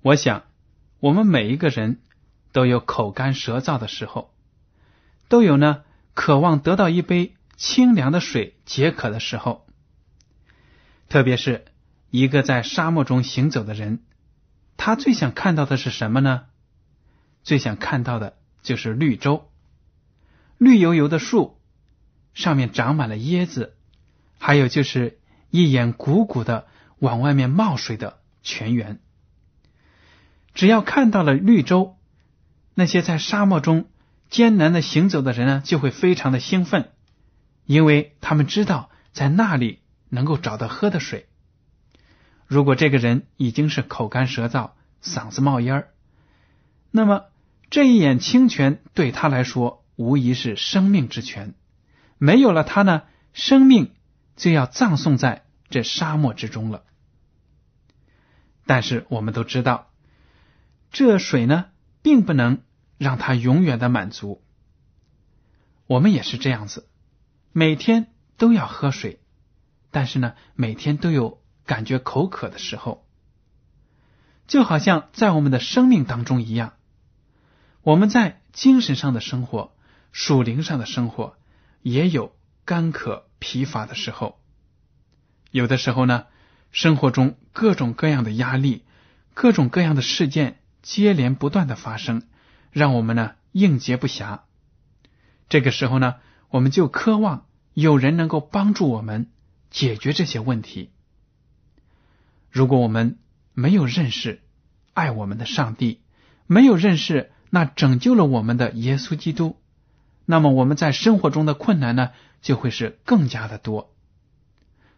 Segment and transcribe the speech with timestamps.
[0.00, 0.44] 我想，
[1.00, 2.00] 我们每一个人
[2.52, 4.32] 都有口干舌燥的时候，
[5.28, 5.82] 都有呢
[6.14, 9.66] 渴望得到一杯清凉的水解渴的时候。
[11.08, 11.64] 特别是
[12.10, 14.04] 一个在沙漠中行走的人，
[14.76, 16.46] 他最想看到的是什么呢？
[17.42, 19.50] 最想看到的就是绿洲，
[20.58, 21.56] 绿油油的树。
[22.34, 23.74] 上面长满了椰子，
[24.38, 25.18] 还有就是
[25.50, 26.68] 一眼鼓鼓的
[27.00, 29.00] 往外面冒水的泉源。
[30.58, 31.96] 只要看到了绿洲，
[32.74, 33.88] 那些在沙漠中
[34.28, 36.90] 艰难的行走的人呢，就会非常的兴奋，
[37.64, 39.78] 因为他们知道在那里
[40.08, 41.28] 能够找到喝的水。
[42.48, 45.88] 如果这个人已经是口干舌燥、嗓子冒烟儿，
[46.90, 47.26] 那么
[47.70, 51.54] 这一眼清泉对他来说无疑是生命之泉。
[52.18, 53.92] 没有了它呢，生命
[54.34, 56.82] 就要葬送在这沙漠之中了。
[58.66, 59.87] 但是我们都知道，
[60.90, 61.66] 这水呢，
[62.02, 62.62] 并不能
[62.96, 64.42] 让它永远的满足。
[65.86, 66.88] 我们也是这样子，
[67.52, 69.20] 每天都要喝水，
[69.90, 73.06] 但是呢，每天都有感觉口渴的时候，
[74.46, 76.74] 就好像在我们的生命当中一样，
[77.82, 79.72] 我们在精神上的生活、
[80.12, 81.36] 属灵上的生活。
[81.80, 84.40] 也有干渴疲乏的时候，
[85.52, 86.26] 有的时候呢，
[86.72, 88.84] 生活中各种各样的压力、
[89.32, 92.22] 各种各样的事件接连不断的发生，
[92.70, 94.40] 让我们呢应接不暇。
[95.48, 96.16] 这个时候呢，
[96.50, 99.30] 我们就渴望有人能够帮助我们
[99.70, 100.90] 解决这些问题。
[102.50, 103.18] 如果我们
[103.54, 104.40] 没有认识
[104.94, 106.00] 爱我们的上帝，
[106.46, 109.60] 没有认识那拯救了我们的耶稣基督。
[110.24, 112.10] 那么我们在生活中的困难呢，
[112.42, 113.94] 就会是更加的多。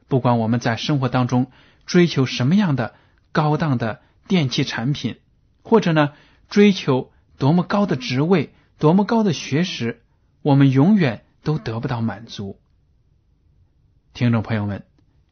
[0.08, 1.52] 不管我们在生活当中
[1.86, 2.94] 追求什么样的
[3.30, 5.18] 高档的电器产品，
[5.62, 6.12] 或者呢
[6.48, 10.02] 追求多么高的职位、多么高的学识，
[10.42, 12.58] 我们永远都得不到满足。
[14.12, 14.84] 听众朋友们，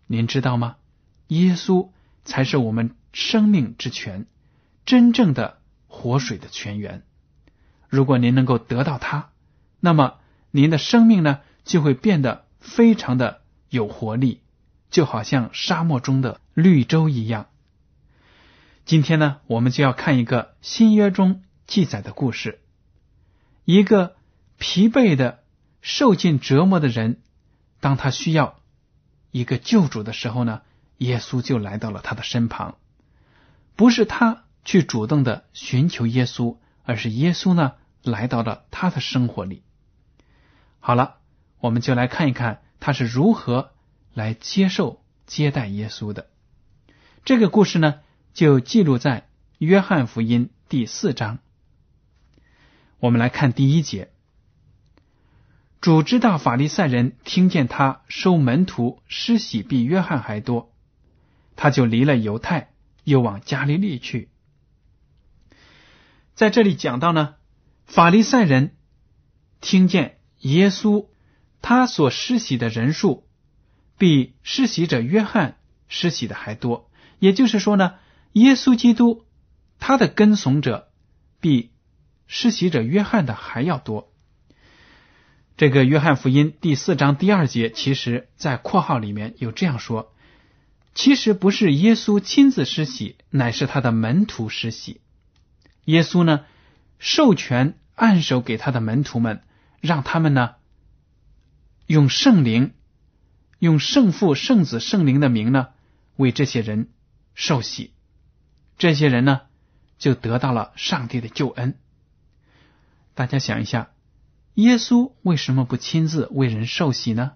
[0.06, 0.76] 您知道吗？
[1.28, 1.90] 耶稣
[2.24, 4.26] 才是我们生命之泉，
[4.86, 7.02] 真正的活水的泉源。
[7.88, 9.30] 如果您能够得到它，
[9.80, 10.18] 那么
[10.50, 14.40] 您的生命呢，就会变得非常的有活力，
[14.90, 17.48] 就好像沙漠中的绿洲一样。
[18.88, 22.62] 今天呢，我们就要看一个新约中记载的故事：
[23.66, 24.16] 一个
[24.56, 25.40] 疲惫的、
[25.82, 27.20] 受尽折磨的人，
[27.80, 28.58] 当他需要
[29.30, 30.62] 一个救主的时候呢，
[30.96, 32.78] 耶稣就来到了他的身旁。
[33.76, 39.62] 不是他去主动的寻求耶稣，而是耶稣呢来到了他的生活里。
[40.80, 41.16] 好了，
[41.60, 43.72] 我们就来看一看他是如何
[44.14, 46.30] 来接受接待耶稣的。
[47.26, 48.00] 这个故事呢，
[48.38, 49.26] 就记录在
[49.58, 51.40] 约翰福音第四章。
[53.00, 54.12] 我们来看第一节：
[55.80, 60.72] 主知道法利赛人听见他收门徒施洗比约翰还多，
[61.56, 62.70] 他就离了犹太，
[63.02, 64.28] 又往加利利去。
[66.36, 67.34] 在这里讲到呢，
[67.86, 68.76] 法利赛人
[69.60, 70.20] 听见。
[70.42, 71.08] 耶稣
[71.60, 73.26] 他所施洗的人数
[73.98, 75.56] 比施洗者约翰
[75.88, 76.88] 施洗的还多，
[77.18, 77.94] 也就是说呢，
[78.32, 79.24] 耶稣基督
[79.78, 80.90] 他的跟从者
[81.40, 81.70] 比
[82.26, 84.12] 施洗者约翰的还要多。
[85.56, 90.14] 这个约翰福音第四章第二节，其实在括号里面有这样说：
[90.94, 95.00] 其实不是耶稣亲自施洗，乃是他的门徒施洗。
[95.84, 96.44] 耶稣呢，
[96.98, 99.42] 授权按手给他的门徒们，
[99.80, 100.56] 让他们呢
[101.86, 102.74] 用圣灵、
[103.58, 105.68] 用圣父、圣子、圣灵的名呢，
[106.16, 106.90] 为这些人
[107.34, 107.94] 受洗。
[108.78, 109.42] 这些人呢，
[109.98, 111.78] 就得到了上帝的救恩。
[113.14, 113.90] 大家想一下。
[114.54, 117.34] 耶稣为什么不亲自为人受洗呢？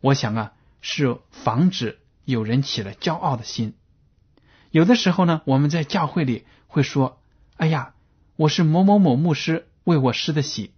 [0.00, 3.74] 我想啊，是防止有人起了骄傲的心。
[4.70, 7.20] 有的时候呢，我们在教会里会说
[7.58, 7.92] ：“哎呀，
[8.36, 10.72] 我是某某某牧师为我施的洗。”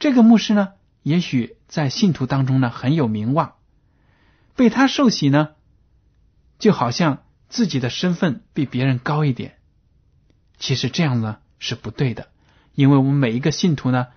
[0.00, 0.72] 这个牧师呢，
[1.04, 3.54] 也许在信徒当中呢很有名望，
[4.56, 5.50] 被他受洗呢，
[6.58, 7.22] 就好像
[7.52, 9.58] 自己的身份比别人高一点。
[10.58, 12.30] 其实这样呢是不对的。
[12.74, 14.08] 因为我们每一个信徒呢，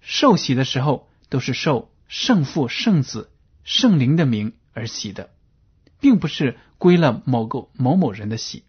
[0.00, 3.32] 受洗的时候都是受圣父、圣子、
[3.64, 5.30] 圣灵的名而洗的，
[5.98, 8.62] 并不是归了某个某某人的洗。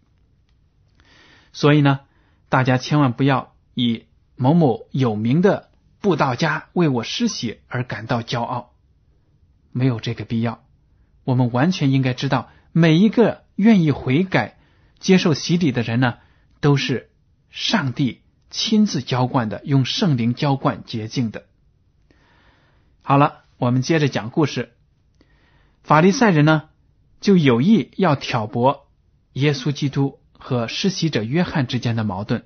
[1.52, 2.00] 所以呢，
[2.48, 5.70] 大家千万不要以某某有名的
[6.00, 8.72] 布道家为我施洗而感到骄傲，
[9.70, 10.64] 没有这个必要。
[11.22, 14.56] 我们完全应该知道，每一个愿意悔改、
[15.00, 16.18] 接受洗礼的人呢，
[16.60, 17.10] 都是
[17.50, 18.22] 上帝。
[18.48, 21.46] 亲自浇灌的，用圣灵浇灌洁净的。
[23.02, 24.72] 好了，我们接着讲故事。
[25.82, 26.70] 法利赛人呢，
[27.20, 28.86] 就有意要挑拨
[29.32, 32.44] 耶稣基督和施洗者约翰之间的矛盾，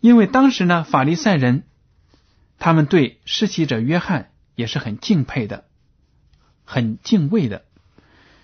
[0.00, 1.64] 因为当时呢，法利赛人
[2.58, 5.64] 他们对施洗者约翰也是很敬佩的，
[6.64, 7.64] 很敬畏的，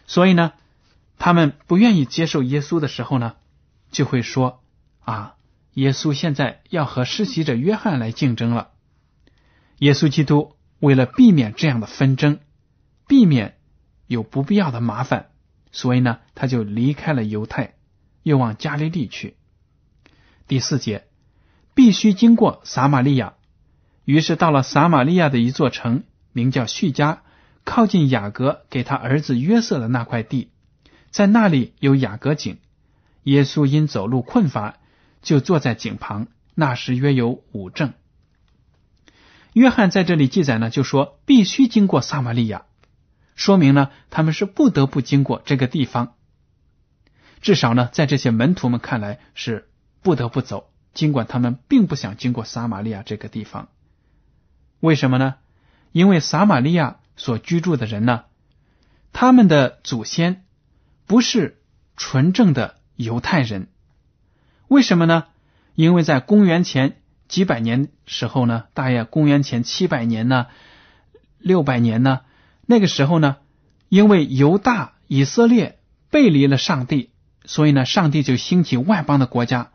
[0.06, 0.54] 所以呢，
[1.18, 3.34] 他们不愿意接受耶稣的时候呢，
[3.90, 4.62] 就会说
[5.00, 5.34] 啊。
[5.74, 8.70] 耶稣现在要和施洗者约翰来竞争了。
[9.78, 12.40] 耶稣基督为了避免这样的纷争，
[13.06, 13.58] 避免
[14.08, 15.26] 有不必要的麻烦，
[15.70, 17.74] 所以呢，他就离开了犹太，
[18.24, 19.36] 又往加利利去。
[20.48, 21.06] 第四节，
[21.74, 23.34] 必须经过撒玛利亚，
[24.04, 27.22] 于是到了撒玛利亚的一座城，名叫叙加，
[27.62, 30.50] 靠近雅各给他儿子约瑟的那块地，
[31.10, 32.58] 在那里有雅各井。
[33.24, 34.76] 耶稣因走路困乏。
[35.20, 37.92] 就坐在井旁，那时约有五正。
[39.52, 42.66] 约翰在这里记载呢，就说必须经过撒玛利亚，
[43.34, 46.14] 说明呢他们是不得不经过这个地方。
[47.40, 49.68] 至少呢，在这些门徒们看来是
[50.02, 53.68] 不得不走，尽管他们并不想经过撒玛利亚这个地方。
[54.78, 55.34] 为什么呢？
[55.90, 58.26] 因为撒玛利亚所居住的人呢，
[59.12, 60.44] 他们的祖先
[61.08, 61.58] 不是
[61.96, 63.68] 纯正的犹太人。
[64.68, 65.24] 为什么呢？
[65.74, 70.46] 因为在公元前几百年时候呢，大约公元前七百年呢、
[71.38, 72.20] 六百年呢，
[72.66, 73.38] 那个时候呢，
[73.88, 75.78] 因为犹大、以色列
[76.10, 77.10] 背离了上帝，
[77.44, 79.70] 所以呢，上帝就兴起外邦的国家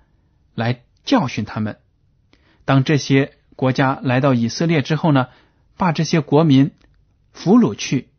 [0.54, 1.80] 来教训他们。
[2.64, 5.30] 当这些国家来到以色列之后呢，
[5.78, 6.72] 把这些国民
[7.32, 8.10] 俘虏去，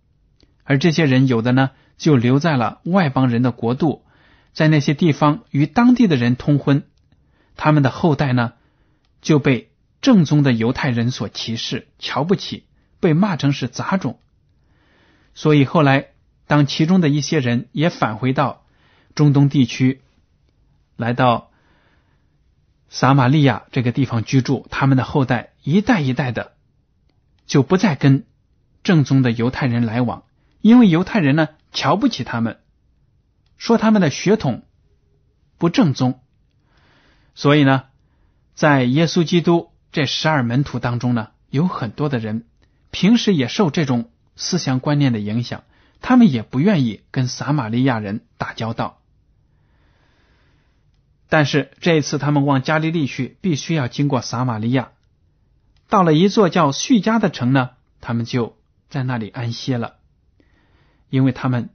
[0.65, 4.05] 而这些人有的呢，就留在了外邦人的国度。
[4.53, 6.85] 在那些地方与当地的人通婚，
[7.57, 8.53] 他们的后代呢
[9.21, 12.65] 就被正宗的犹太人所歧视、瞧不起，
[13.01, 14.21] 被骂成是杂种。
[15.35, 16.07] 所以后来，
[16.47, 18.65] 当其中的一些人也返回到
[19.17, 20.03] 中东地区，
[20.97, 21.51] 来到
[22.89, 26.53] 撒玛利亚这个地方居住，他们的后代一代一代的
[27.45, 28.25] 就不再跟
[28.85, 30.23] 正宗的犹太人来往，
[30.61, 32.61] 因为犹太人呢瞧不起他们。
[33.59, 34.65] 说他们的血统
[35.59, 36.21] 不正宗，
[37.35, 37.85] 所以呢，
[38.55, 42.47] 在耶稣基督这十二门徒当中呢，有很多的人
[42.91, 45.63] 平时也受这种思想观念的影响，
[46.01, 49.01] 他们也不愿意跟撒玛利亚人打交道。
[51.29, 54.91] 但是这一次他们往加利利去，必须要经过撒玛利亚，
[55.89, 58.59] 到了一座叫叙加的城呢，他们就
[58.91, 59.97] 在那里安歇了，
[61.15, 61.71] 因为他们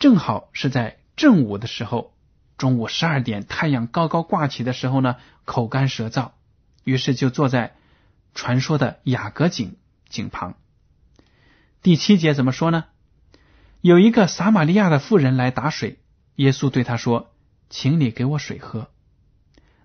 [0.00, 0.96] 正好是在。
[1.14, 2.14] 正午的时候，
[2.56, 6.30] 中午十二点，太阳高高挂起的时候呢，口干舌燥，
[6.82, 7.76] 于是就坐在
[8.34, 9.76] 传说的雅各井
[10.08, 10.56] 井旁。
[11.82, 12.86] 第七节怎么说呢？
[13.80, 16.00] 有一个撒玛利亚的妇人来打水，
[16.36, 17.34] 耶稣对他说
[17.70, 18.88] ：“请你给我水喝。”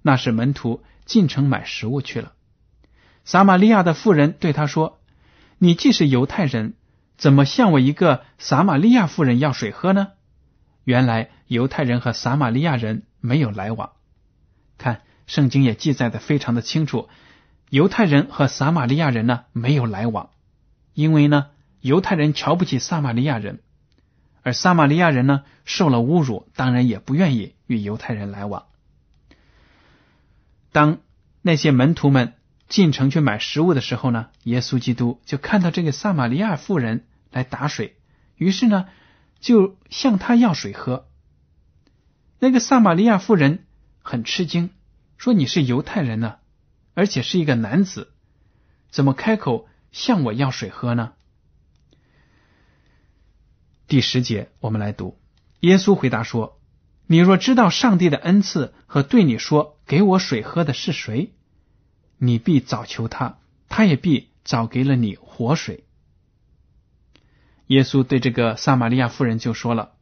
[0.02, 2.32] 那是门徒进城买食物去了。
[3.26, 5.02] 撒玛利亚的妇人对他说
[5.60, 6.76] ：“你既是犹太人，
[7.18, 10.10] 怎么向我一个撒玛利亚妇人要水喝呢？”
[10.86, 13.94] 原来犹太人和撒玛利亚人没有来往。
[14.78, 17.10] 看，圣经也记载的非常的清楚，
[17.72, 20.30] 犹太人和撒玛利亚人呢没有来往，
[20.94, 21.48] 因为呢
[21.82, 23.62] 犹太人瞧不起撒玛利亚人，
[24.44, 28.66] 而撒玛利亚人呢受了侮辱，当然也不愿意与犹太人来往。
[30.72, 31.00] 当
[31.42, 32.34] 那些门徒们
[32.68, 37.98] 进城去买食物的时候呢，耶稣基督就看到这个撒玛利亚妇人来打水，
[38.36, 38.88] 于是呢
[39.40, 41.08] 就向他要水喝。
[42.40, 43.66] 那个撒玛利亚妇人。
[44.08, 44.70] 很吃惊，
[45.18, 46.36] 说：“你是犹太人呢，
[46.94, 48.14] 而且是一个男子，
[48.92, 51.14] 怎么开口向我要水喝呢？”
[53.90, 55.18] 第十节，我们来读。
[55.62, 56.62] 耶稣回答说
[57.10, 61.34] ：“你若知道上帝的恩赐和对你说‘给我水喝’的是谁，
[62.18, 65.84] 你必早求他，他也必早给了你活水。”
[67.68, 69.94] 耶稣对这个撒玛利亚妇人就说了：“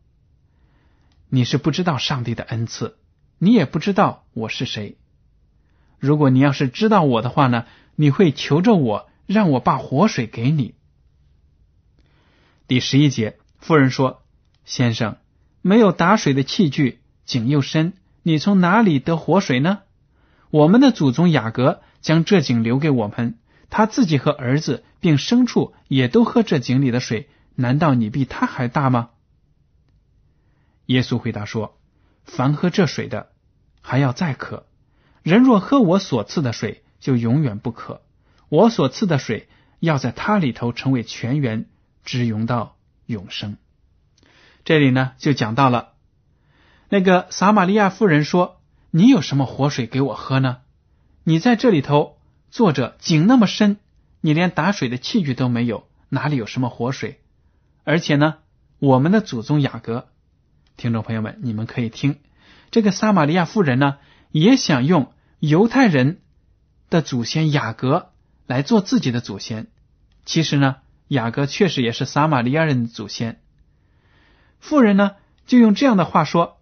[1.30, 2.98] 你是不知道上帝的恩赐。”
[3.40, 4.98] 你也不知道我是谁。
[6.00, 7.66] 如果你要是知道我的话呢，
[7.96, 10.76] 你会求着我，让我把活水给你。
[12.66, 14.24] 第十一节，妇人说
[14.64, 15.18] ：“先生，
[15.62, 19.82] 没有打水的器具，井又深，你从哪里得活水呢？
[20.50, 23.40] 我们的祖宗雅各将这井留给我们，
[23.72, 29.10] 他自己和儿子并牲畜也都喝这井里的水，难道你比他还大吗？”
[30.86, 31.80] 耶稣回答说
[32.24, 33.32] ：“凡喝这水的。”
[33.86, 34.66] 还要再渴，
[35.24, 38.02] 人若喝我所赐的水，就永远不渴。
[38.48, 39.50] 我所赐的水，
[39.82, 41.66] 要在它里头成为泉源，
[42.06, 43.58] 直涌到永生。
[44.64, 45.96] 这里呢，就讲到了
[46.88, 50.60] 那个撒玛利亚妇人说：“你有什么活水给我喝呢？
[51.24, 52.18] 你在这里头
[52.52, 53.78] 坐着，井那么深，
[54.22, 57.22] 你连打水的器具都没有，哪里有什么活水？
[57.84, 58.36] 而且呢，
[58.80, 60.10] 我们的祖宗雅各，
[60.78, 62.20] 听众朋友们，你们可以听。”
[62.72, 63.98] 这个撒玛利亚妇人呢，
[64.32, 66.22] 也想用犹太人
[66.90, 68.12] 的祖先雅各
[68.48, 69.68] 来做自己的祖先。
[70.26, 70.78] 其实呢，
[71.08, 73.42] 雅各确实也是撒玛利亚人的祖先。
[74.60, 75.12] 妇人呢，
[75.46, 76.60] 就用这样的话说：“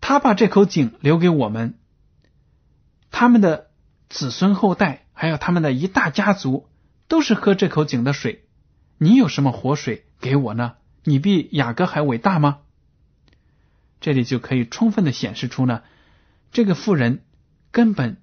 [0.00, 1.78] 他把这口井留给我们，
[3.10, 3.67] 他们的
[4.08, 6.68] 子孙后代，还有他们的一大家族，
[7.08, 8.44] 都是喝这口井的水。
[8.98, 10.74] 你有什么活水给我呢？
[11.04, 12.58] 你比雅各还伟大吗？”
[14.00, 15.82] 这里就可以充分的显示出呢，
[16.52, 17.24] 这个妇人
[17.72, 18.20] 根本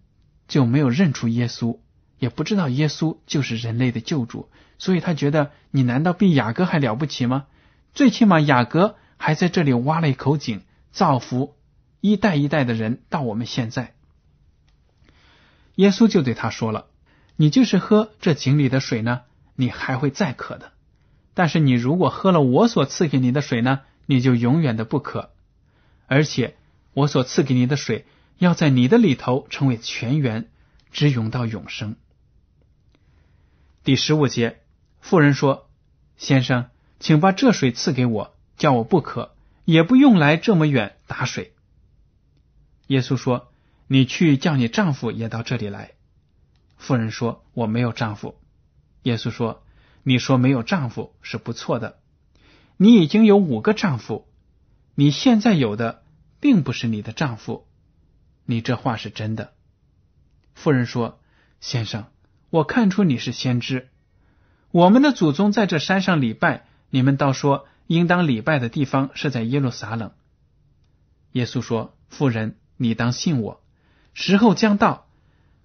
[0.48, 1.80] 就没有认出耶稣，
[2.18, 7.46] 也不知道耶稣就是人类的救主，所以他觉得你难道比雅各还了不起吗？
[7.94, 10.62] 最起码雅各还在这里挖了一口井，
[10.92, 11.56] 造福
[12.00, 13.95] 一代一代的人，到我们现在，
[15.75, 16.88] 耶稣就对他说了
[17.38, 19.22] ：“你就是喝这井里的水呢，
[19.55, 20.67] 你还会再渴的；
[21.34, 25.32] 但是你如果喝了我所赐给你的水呢，你就永远的不渴。”
[26.08, 26.55] 而且
[26.94, 28.05] 我所赐给你的水，
[28.38, 30.50] 要在你的里头成为泉源，
[30.91, 31.96] 直涌到永生。
[33.84, 34.62] 第十五节，
[35.00, 35.67] 妇人说
[36.15, 41.53] ：“先生，请把这水赐给我，叫我不渴，也不用来这么远打水。”
[42.88, 43.51] 耶稣说
[43.88, 45.92] ：“你去叫你丈夫也到这里来。”
[46.77, 48.36] 妇人说：“我没有丈夫。”
[49.04, 49.63] 耶稣说
[50.04, 52.00] ：“你说没有丈夫是不错的，
[52.77, 54.27] 你已经有五个丈夫。”
[54.98, 56.04] 你现在有的
[56.39, 57.68] 并不是你的丈夫，
[58.46, 59.54] 你这话是真的。
[60.54, 61.20] 妇人说
[61.60, 62.06] ：“先生，
[62.50, 63.89] 我看出你是先知。
[64.72, 70.13] 我们的祖宗在这山上礼拜，你们倒说应当礼拜的地方是在耶路撒冷。”
[71.34, 73.62] 耶稣说：“妇人，你当信我，
[74.15, 75.05] 时候将到，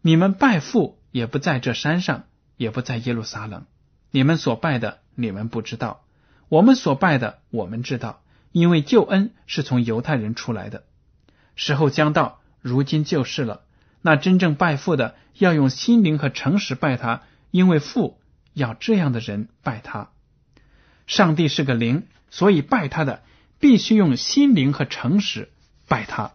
[0.02, 2.24] 你们拜父也不在这山上，
[2.58, 3.64] 也不在耶路撒冷。
[4.10, 6.02] 你们所拜的，你们不知道；
[6.50, 8.20] 我们所拜的，我们知道。”
[8.52, 10.82] 因为救恩是从犹太人出来的，
[11.54, 13.62] 时候将到，如今就是了。
[14.02, 18.18] 那真正拜父的，要用心灵和诚实拜他，因为父
[18.52, 20.10] 要这样的人拜他。
[21.06, 23.22] 上帝是个灵，所以拜他的
[23.60, 25.52] 必须用心灵和诚实
[25.86, 26.32] 拜他。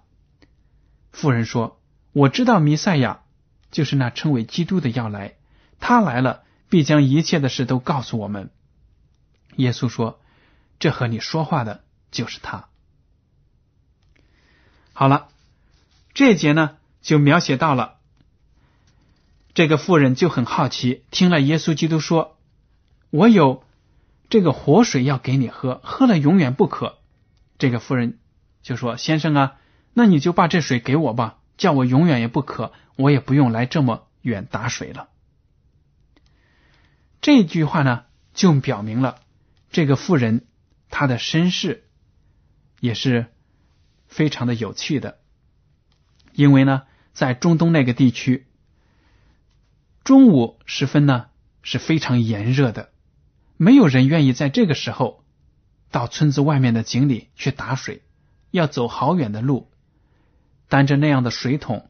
[1.12, 1.82] 妇人说
[2.16, 3.24] ：“我知道弥赛亚
[3.72, 5.34] 就是那称为基督的要来，
[5.82, 8.52] 他来了，必将一切的事都告诉我们。”
[9.58, 10.22] 耶稣说
[10.80, 12.70] ：“这和你说话的。”就是他。
[14.94, 15.28] 好了，
[16.14, 17.96] 这节呢就描写到了
[19.54, 22.38] 这个妇人就很好奇，听了耶稣基督说
[23.12, 23.66] ：“我有
[24.30, 27.00] 这个活水要给你喝，喝了永远不渴。”
[27.60, 28.20] 这个妇人
[28.64, 29.58] 就说：“先生啊，
[29.94, 35.10] 那你就把这水给我吧，叫我永远也不渴，我也不用来这么远打水了。”
[37.22, 39.22] 这句话呢，就表明了
[39.72, 40.46] 这个妇人
[40.90, 41.82] 她的身世。
[42.82, 43.34] 也是
[44.06, 45.18] 非常的有趣的，
[46.34, 46.84] 因为呢，
[47.14, 48.46] 在中东那个地区，
[50.04, 51.28] 中午时分呢
[51.64, 52.92] 是非常炎热的，
[53.58, 55.24] 没有人愿意在这个时候
[55.90, 58.04] 到村子外面的井里去打水，
[58.52, 59.72] 要走好远的路，
[60.68, 61.90] 担着那样的水桶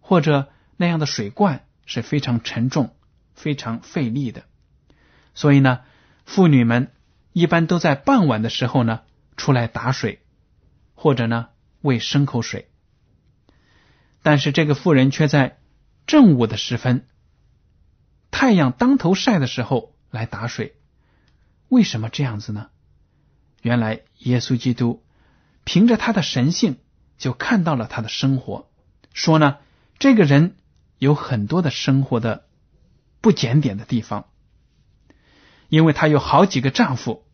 [0.00, 2.94] 或者那样的水罐是非常沉重、
[3.34, 4.44] 非常费力的，
[5.34, 5.80] 所以呢，
[6.24, 6.92] 妇女们
[7.32, 9.02] 一般都在傍晚的时候呢
[9.36, 10.20] 出来打水。
[10.98, 11.48] 或者呢，
[11.82, 12.70] 喂牲口水。
[14.22, 15.58] 但是这个妇人却在
[16.06, 17.06] 正午的时分，
[18.30, 20.74] 太阳当头晒的时候来打水。
[21.68, 22.70] 为什么这样子呢？
[23.60, 25.04] 原来耶稣基督
[25.64, 26.78] 凭着他的神性，
[27.18, 28.68] 就看到了他的生活，
[29.12, 29.58] 说呢，
[29.98, 30.56] 这个人
[30.98, 32.46] 有很多的生活的
[33.20, 34.28] 不检点的地方，
[35.68, 37.26] 因为他有好几个丈夫，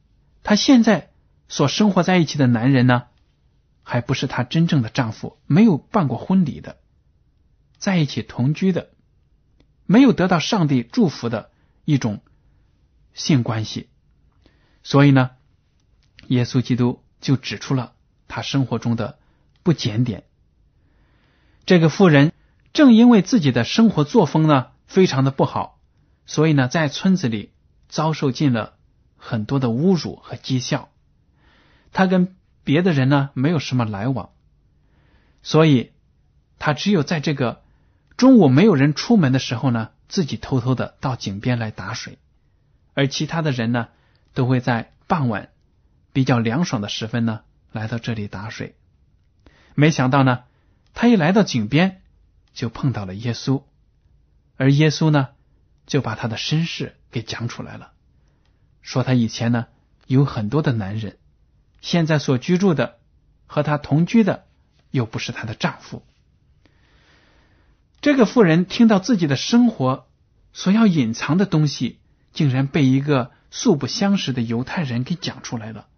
[0.43, 1.11] 他现在
[1.49, 3.05] 所生活在一起的男人呢。
[3.85, 6.79] 还不是她真正的丈夫，没有办过婚礼的，
[7.79, 8.91] 在一起同居的，
[9.87, 11.51] 没有得到上帝祝福的
[11.85, 12.23] 一种
[13.13, 13.89] 性关系。
[14.85, 15.33] 所以呢，
[16.29, 17.95] 耶稣基督就指出了
[18.29, 19.19] 他生活中的
[19.63, 20.25] 不检点。
[21.67, 22.33] 这个妇人
[22.73, 25.79] 正因为自己的生活作风呢非常的不好，
[26.27, 27.53] 所以呢在村子里
[27.89, 28.75] 遭受尽了
[29.17, 30.89] 很多的侮辱和讥笑。
[31.93, 32.37] 他跟。
[32.65, 34.31] 别的人呢没有什么来往，
[35.43, 35.91] 所以
[36.61, 37.61] 他只有在这个
[38.17, 42.19] 中午没有人出门的时候呢，自己偷偷的到井边来打水，
[42.95, 43.89] 而其他的人呢
[44.33, 45.49] 都会在傍晚
[46.13, 47.41] 比较凉爽的时分呢
[47.73, 48.77] 来到这里打水。
[49.75, 50.45] 没想到呢，
[50.95, 52.03] 他一来到井边
[52.53, 53.63] 就碰到了耶稣，
[54.57, 55.29] 而耶稣呢
[55.87, 57.93] 就把他的身世给讲出来了，
[58.83, 59.67] 说他以前呢
[60.07, 61.19] 有很多的男人。
[61.81, 63.01] 现在所居住的
[63.47, 64.45] 和他同居的
[64.93, 66.05] 又不是她的丈夫。
[68.01, 70.07] 这个妇人听到自己的生活
[70.53, 71.99] 所要隐藏的东西，
[72.33, 75.89] 竟然被一个素不相识的犹太人给讲出来了，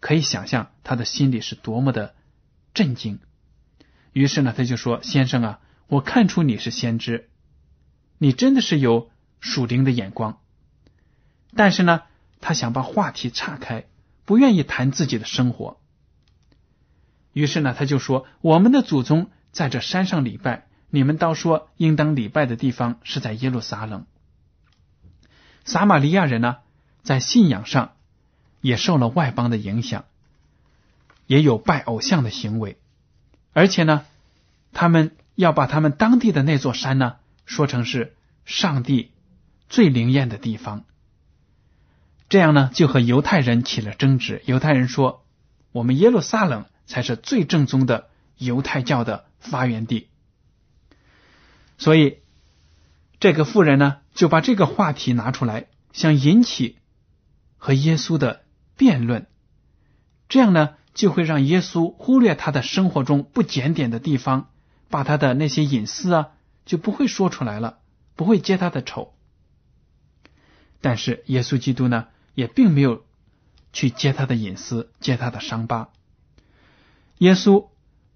[0.00, 2.14] 可以想象他的心里是多么的
[2.76, 3.18] 震惊。
[4.12, 7.28] 于是呢，他就说：“先生啊，我看出你是先知，
[8.18, 9.10] 你真的是有
[9.40, 10.38] 属灵的眼光。”
[11.56, 12.02] 但是呢，
[12.40, 13.86] 他想把话题岔开。
[14.28, 15.78] 不愿意谈自己的生活，
[17.32, 24.04] 于是呢，他就说：“我们的祖宗在这山上礼拜，你们倒说应当礼拜的地方是在耶路撒冷。
[25.64, 26.56] 撒玛利亚人呢，
[27.04, 27.92] 在信仰上
[28.60, 30.06] 也受了外邦的影响，
[31.26, 32.78] 也有拜偶像的行为，
[33.52, 34.04] 而且呢，
[34.72, 39.10] 他们要把他们当地的那座山呢，说成是上帝
[39.68, 40.84] 最灵验的地方。”
[42.28, 44.42] 这样呢，就和犹太人起了争执。
[44.46, 45.24] 犹太人说
[45.70, 50.08] ：“我们耶路撒冷才是最正宗的犹太教的发源地。”
[51.78, 52.18] 所以，
[53.20, 56.78] 这个妇人呢，就把这个话题拿出来，想引起
[57.58, 58.42] 和耶稣的
[58.76, 59.26] 辩论。
[60.28, 64.50] 这样呢，就会让耶稣忽略他的生活中不检点的地方，
[64.88, 66.28] 把他的那些隐私啊，
[66.64, 67.78] 就不会说出来了，
[68.16, 69.14] 不会揭他的丑。
[70.80, 72.08] 但是耶稣基督呢？
[72.34, 73.04] 也并没有
[73.72, 75.88] 去揭他的隐私，揭他的伤疤。
[77.16, 77.68] 耶稣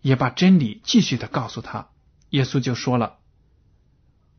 [0.03, 1.89] 也把真理继续的告诉他。
[2.29, 3.17] 耶稣就说了：“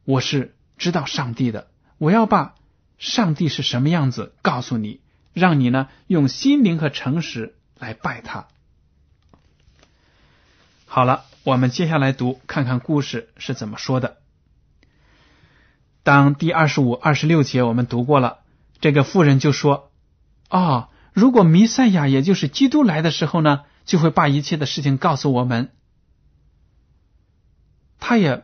[0.06, 2.54] 我是知道上帝的，我要把
[3.00, 5.02] 上帝是什么样子告诉你，
[5.34, 8.48] 让你呢用心灵和诚实来拜他。”
[10.88, 14.18] 好了，我们接下来读，看看故事是怎么说的。
[16.04, 18.40] 当第二十五、二十六节我们读过了。
[18.80, 19.92] 这个妇人就说
[20.50, 25.72] ：“啊，如果弥赛亚，也就是基督来的时候呢，就会把一切的事情告诉我们。
[28.00, 28.44] 他也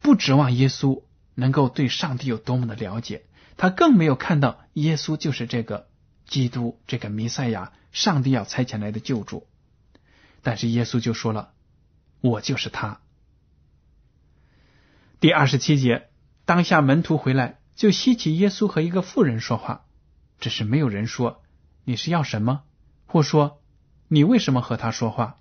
[0.00, 1.02] 不指望耶稣
[1.34, 3.26] 能够对上帝有多么的了解，
[3.58, 5.86] 他更没有看到耶稣就是这个
[6.26, 9.46] 基督，这个弥赛亚，上帝要差遣来的救主。
[10.42, 11.54] 但是耶稣就说了
[12.20, 13.00] ：‘我就是他。’
[15.18, 16.10] 第二十七节，
[16.44, 19.86] 当下门徒回来。”就稀奇耶稣和一个妇人说话，
[20.38, 21.42] 只是没有人说
[21.82, 22.62] 你是要什么，
[23.04, 23.60] 或说
[24.06, 25.38] 你为什么和他说话。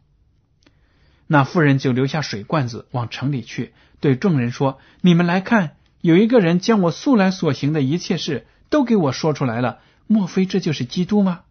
[1.28, 9.82] 那妇人就留下水罐子往城里去，对众人说：“你们来看，有一个人将我素来所行的一切事都给我说出来了。
[10.08, 11.44] 莫非这就是基督吗？”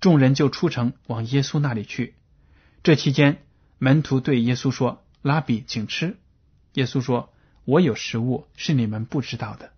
[0.00, 2.14] 众人就出城往耶稣那里去。
[2.82, 3.38] 这期间，
[3.78, 6.18] 门徒对耶稣说：“拉比，请吃。”
[6.74, 7.32] 耶稣说
[7.64, 9.70] ：“我有食物是你们不知道的。”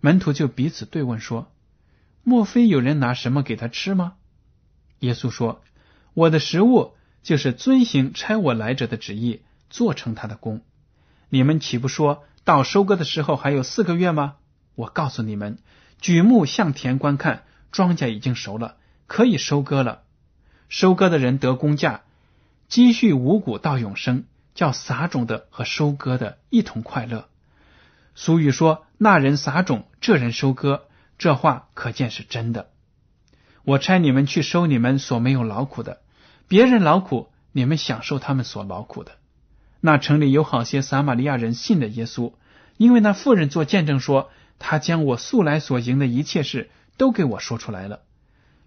[0.00, 1.50] 门徒就彼此对问说
[2.22, 4.14] ：“莫非有人拿什么给他吃吗？”
[5.00, 5.62] 耶稣说
[6.14, 10.62] ：“我的食物就是遵行差我来者的旨意，做成他的工。
[11.28, 14.36] 你们岂不说到收割的时候还有四个月吗？
[14.76, 15.58] 我告诉你们，
[16.00, 18.76] 举目向田观看，庄稼已经熟了，
[19.08, 20.02] 可以收割了。
[20.68, 22.02] 收割的人得工价，
[22.68, 24.22] 积蓄五谷到永生，
[24.54, 27.28] 叫撒种的和收割的一同快乐。
[28.14, 30.84] 俗语说：“那人撒种，这人收割。”
[31.18, 32.70] 这话可见是真的。
[33.64, 36.00] 我差你们去收你们所没有劳苦的，
[36.46, 39.12] 别人劳苦，你们享受他们所劳苦的。
[39.80, 42.34] 那城里有好些撒玛利亚人信了耶稣，
[42.76, 44.30] 因为那妇人做见证说。
[44.60, 48.00] 他将我素来所行的一切事都给我说出来了。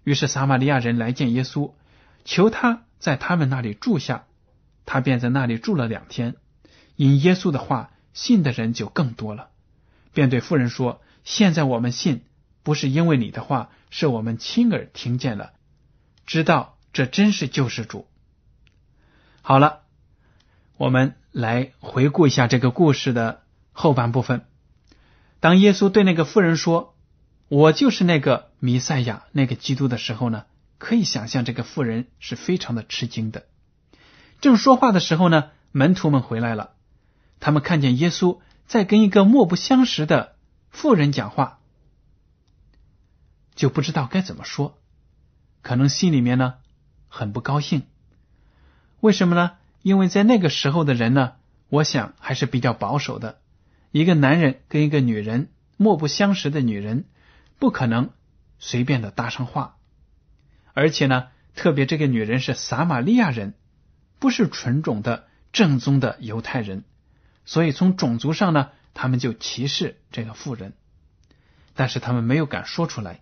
[0.04, 1.72] 于是撒玛利亚人来见耶稣，
[2.24, 4.24] 求他在他们那里住下。
[4.84, 6.36] 他便在那里住了两天。
[6.96, 9.50] 因耶稣的话，信的人就更多了。
[10.12, 12.24] 便对妇人说：“现在我们信，
[12.62, 15.52] 不是因为你的话，是我们亲耳听见了，
[16.26, 18.06] 知道这真是救世主。”
[19.40, 19.82] 好了，
[20.76, 24.44] 我们来回顾一下这个故事的后半部分。
[25.40, 26.94] 当耶稣对那个妇人说
[27.52, 30.46] ：“我就是那个弥赛亚，那个基督”的时候呢，
[30.78, 33.44] 可以想象这个妇人是非常的吃惊的。
[34.40, 36.70] 正说话的时候呢，门徒们回来了，
[37.40, 40.34] 他们看见耶稣在跟一个莫不相识的
[40.70, 41.58] 妇人讲话，
[43.54, 44.78] 就不知道该怎么说，
[45.60, 46.54] 可能心里面呢
[47.06, 47.82] 很不高兴。
[49.00, 49.58] 为什么呢？
[49.82, 51.34] 因为在那个时候的人呢，
[51.68, 53.40] 我想还是比较保守的。
[53.90, 57.04] 一个男人跟一个女人莫不相识的女人，
[57.62, 58.10] 不可能
[58.58, 59.76] 随便的搭上话，
[60.72, 63.54] 而且呢，特别这个女人是撒玛利亚人，
[64.18, 66.82] 不是纯种的正宗的犹太人，
[67.44, 70.72] 所以从种族上呢，他们就歧视这个妇人，
[71.74, 73.20] 但是他们没有敢说出来。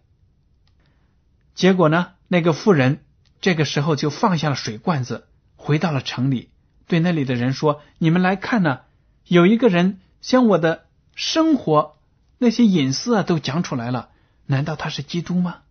[1.55, 3.05] 结果呢，那个妇人
[3.43, 6.49] 这个时候就放下了水罐子，回到了城里，
[6.87, 8.81] 对那里的人说：“你们来看呢，
[9.27, 11.97] 有一个人。”将我的生活
[12.37, 14.10] 那些隐私啊都讲出来了，
[14.51, 15.63] 难道他是基督吗？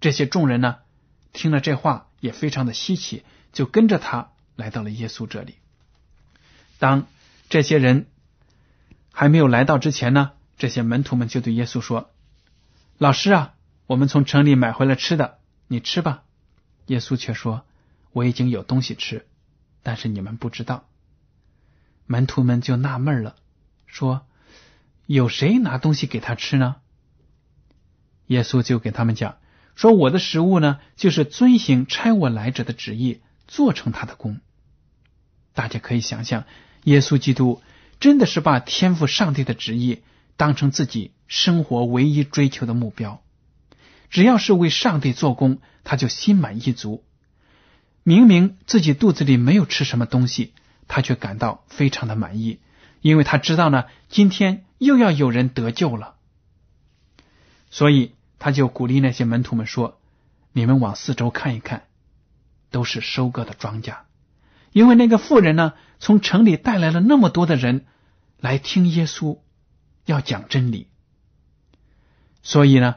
[0.00, 0.76] 这些众人呢，
[1.32, 5.54] 听了这话也非常的稀奇，就跟着他来到了耶稣这里。
[6.78, 7.06] 当
[7.48, 8.06] 这些人
[9.12, 12.10] 还没有来到之前呢，这些门徒们就对耶稣说
[12.98, 13.54] ：“老师啊，
[13.86, 16.22] 我们从城里买回来吃的，你吃吧。”
[16.88, 17.64] 耶稣却说
[18.12, 19.26] ：“我已经有东西吃，
[19.82, 20.86] 但是你们不知道。”
[22.04, 23.36] 门徒们就纳闷了。
[23.86, 24.26] 说
[25.06, 26.76] ：“有谁拿东西给他吃呢？”
[28.26, 29.36] 耶稣就给他们讲
[29.74, 34.40] 说：“我的食物呢，就是遵行差我来者的旨意，做成他的功。”
[35.54, 36.44] 大家可以想象，
[36.84, 37.62] 耶稣基督
[38.00, 40.02] 真的是把天赋上帝的旨意
[40.36, 43.22] 当成自己生活唯一追求的目标。
[44.10, 47.04] 只要是为上帝做工，他就心满意足。
[48.02, 50.52] 明明自己肚子里没有吃什么东西，
[50.88, 52.60] 他却感到非常的满意。
[53.02, 56.16] 因为他知道呢，今天又要有人得救了，
[57.70, 60.00] 所以他就鼓励那些门徒们说
[60.52, 61.84] ：“你们往四周看一看，
[62.70, 63.96] 都是收割的庄稼。
[64.72, 67.86] 因为那个妇人呢，从城里带来了那么多的人
[68.40, 69.38] 来听耶稣
[70.04, 70.88] 要讲真理，
[72.42, 72.96] 所以呢，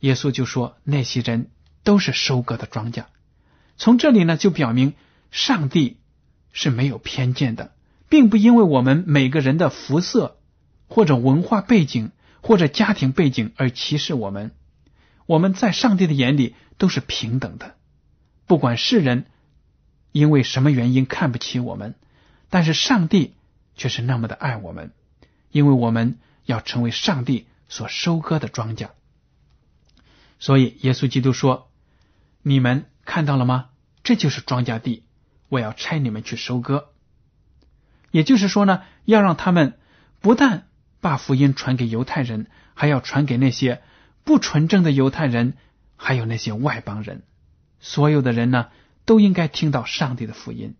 [0.00, 1.50] 耶稣就说那些人
[1.82, 3.04] 都是收割的庄稼。
[3.76, 4.94] 从这里呢，就表明
[5.30, 5.98] 上帝
[6.52, 7.72] 是没有偏见的。”
[8.08, 10.38] 并不因为我们每个人的肤色
[10.86, 14.52] 或者文化背景或者家庭背景而歧视我们，
[15.26, 17.74] 我们在上帝的眼里都是平等的。
[18.46, 19.26] 不管世人
[20.12, 21.94] 因为什么原因看不起我们，
[22.48, 23.34] 但是上帝
[23.74, 24.92] 却是那么的爱我们，
[25.50, 28.90] 因为我们要成为上帝所收割的庄稼。
[30.38, 31.70] 所以耶稣基督说
[32.42, 33.70] ：“你们看到了吗？
[34.04, 35.02] 这就是庄稼地，
[35.48, 36.90] 我要差你们去收割。”
[38.12, 39.78] 也就是说呢，要让他们
[40.20, 40.68] 不但
[41.00, 43.82] 把福音传给犹太人，还要传给那些
[44.26, 45.54] 不纯正的犹太人，
[45.94, 47.22] 还有那些外邦人。
[47.78, 48.70] 所有的人呢，
[49.04, 50.74] 都应该听到上帝的福音。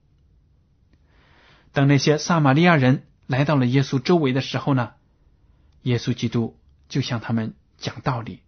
[1.73, 4.95] 等那些撒玛利亚人来到了耶稣周围的时候呢，
[5.83, 8.41] 耶稣基督就向他们讲道理。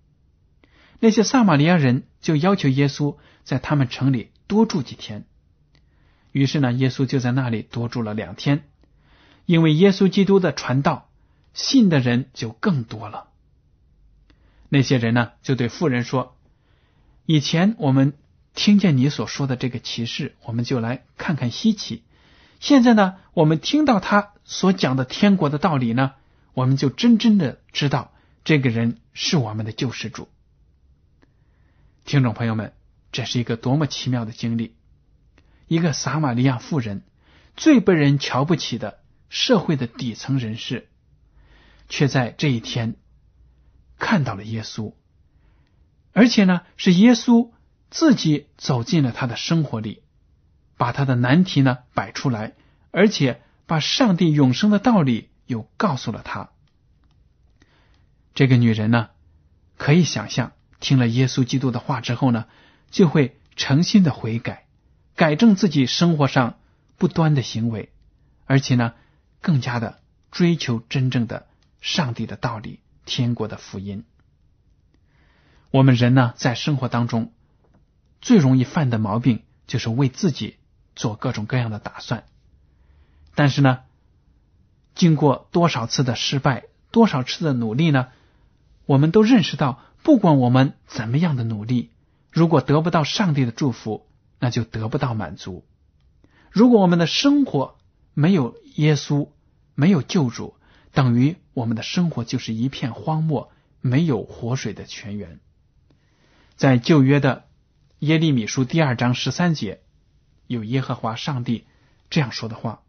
[0.98, 5.26] 那些撒玛利亚人就要求耶稣在他们城里多住几天。
[6.32, 8.64] 于是呢，耶稣就在那里多住了两天。
[9.46, 11.08] 因为耶稣基督的传道，
[11.54, 13.27] 信的人就更多了。
[14.68, 16.36] 那些人呢，就对妇人说
[17.24, 18.14] ：“以前我们
[18.54, 22.02] 听见你所说的这个启示，我们就来看看稀奇。
[22.60, 26.12] 现在呢，我们听到他所讲的天国的道理呢，
[26.52, 28.12] 我们就真真的知道
[28.44, 30.28] 这个人是我们的救世主。”
[32.04, 32.72] 听众朋友们，
[33.12, 34.74] 这是一个多么奇妙的经历！
[35.66, 37.02] 一个撒玛利亚妇人，
[37.56, 40.88] 最被人瞧不起的社会的底层人士，
[41.90, 42.96] 却在这一天
[43.98, 44.94] 看到了耶稣，
[46.12, 47.50] 而且呢，是耶稣
[47.90, 50.02] 自己走进了他的生活里，
[50.76, 52.54] 把他的难题呢摆出来，
[52.90, 56.50] 而且把上帝永生的道理又告诉了他。
[58.34, 59.10] 这个女人呢，
[59.76, 62.46] 可以想象，听了耶稣基督的话之后呢，
[62.90, 64.66] 就会诚心的悔改，
[65.16, 66.58] 改正自己生活上
[66.96, 67.92] 不端的行为，
[68.46, 68.94] 而且呢，
[69.40, 71.48] 更加的追求真正的
[71.80, 74.04] 上帝的道理、天国的福音。
[75.70, 77.32] 我们人呢，在生活当中
[78.20, 80.56] 最容易犯的毛病，就是为自己
[80.94, 82.24] 做各种各样的打算。
[83.34, 83.80] 但是呢，
[84.94, 88.08] 经过多少次的失败，多少次的努力呢？
[88.84, 91.90] 我们都认识到，不管我们怎么样的努力，
[92.30, 94.06] 如果得不到上帝的祝福，
[94.38, 95.64] 那就得不到满足。
[96.50, 97.78] 如果我们的生活
[98.12, 99.28] 没有耶稣，
[99.74, 100.54] 没有救主，
[100.92, 105.40] 等于我们的生活就是一片荒漠，没有活水的泉源。
[106.56, 107.46] 在旧约的
[107.98, 109.80] 耶利米书第二章十三节，
[110.46, 111.66] 有耶和华上帝
[112.10, 112.82] 这样说的话：“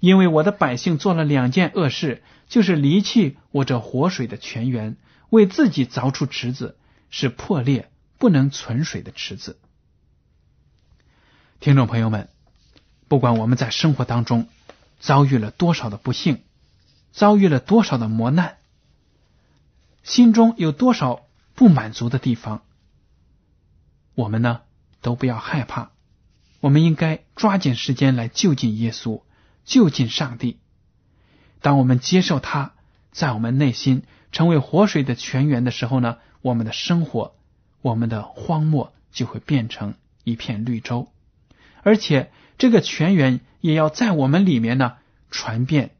[0.00, 4.96] 因为我的百姓做了两件恶事，就是离弃我这活水的泉源。”
[5.30, 6.76] 为自己凿出池子，
[7.08, 9.60] 是破裂不能存水的池子。
[11.60, 12.28] 听众朋友们，
[13.06, 14.48] 不管我们在生活当中
[14.98, 16.42] 遭遇了多少的不幸，
[17.12, 18.56] 遭遇了多少的磨难，
[20.02, 21.22] 心中有多少
[21.54, 22.62] 不满足的地方，
[24.14, 24.60] 我们呢
[25.00, 25.90] 都不要害怕，
[26.60, 29.22] 我们应该抓紧时间来就近耶稣，
[29.64, 30.58] 就近上帝。
[31.60, 32.72] 当我们接受他
[33.10, 34.02] 在我们内心。
[34.32, 37.34] 成为活水的泉源的时候呢，我们的生活，
[37.82, 41.08] 我们的荒漠就会变成一片绿洲，
[41.82, 44.98] 而且这个泉源也要在我们里面呢
[45.32, 45.96] 传遍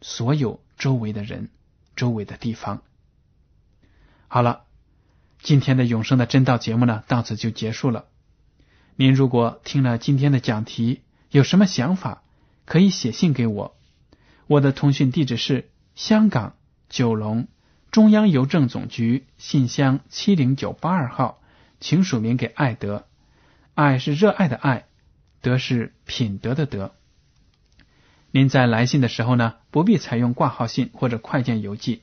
[0.00, 1.50] 所有周围的人、
[1.96, 2.82] 周围的地方。
[4.28, 4.64] 好了，
[5.40, 8.06] 今天的永生的真道节目呢到此就结束了。
[8.96, 12.22] 您如果听了今天的讲题，有什么想法，
[12.64, 13.76] 可以写信给我，
[14.46, 16.54] 我的通讯地址是香港。
[16.88, 17.48] 九龙
[17.90, 21.38] 中央邮政总局信箱七零九八二号，
[21.80, 23.06] 请署名给爱德。
[23.74, 24.86] 爱是热爱的爱，
[25.42, 26.94] 德是品德的德。
[28.30, 32.02] 您在来信的时候呢，不必采用挂号信或者快件邮寄，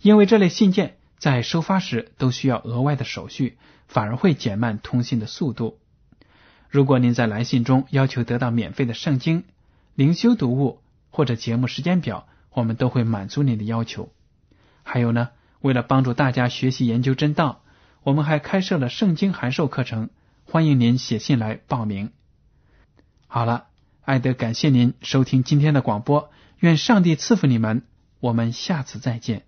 [0.00, 3.58] 因为这类信件在收发时都需要额外的手续，
[3.88, 5.78] 反而会减慢通信的速度。
[6.68, 9.44] 如果您在来信中要求得到免费的圣经、
[9.94, 14.12] 灵修读物或者节目时间表，我们都会满足您的要求。
[14.84, 17.62] 还有呢，为了帮助大家学习研究真道，
[18.02, 20.10] 我们还开设了圣经函授课程，
[20.44, 22.12] 欢迎您写信来报名。
[23.26, 23.66] 好了，
[24.04, 27.82] 爱德感谢您收听今天的广播，愿上帝赐福你们，
[28.20, 29.44] 我们下次再见。